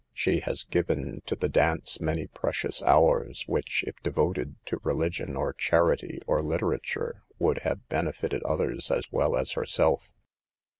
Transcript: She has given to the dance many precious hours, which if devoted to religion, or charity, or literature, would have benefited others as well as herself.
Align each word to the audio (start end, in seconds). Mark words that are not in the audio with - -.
She 0.15 0.39
has 0.39 0.63
given 0.63 1.21
to 1.27 1.35
the 1.35 1.47
dance 1.47 2.01
many 2.01 2.25
precious 2.25 2.81
hours, 2.81 3.43
which 3.47 3.83
if 3.85 4.01
devoted 4.01 4.55
to 4.65 4.79
religion, 4.83 5.35
or 5.37 5.53
charity, 5.53 6.19
or 6.25 6.41
literature, 6.41 7.21
would 7.37 7.59
have 7.59 7.87
benefited 7.87 8.41
others 8.41 8.89
as 8.89 9.11
well 9.11 9.37
as 9.37 9.51
herself. 9.51 10.11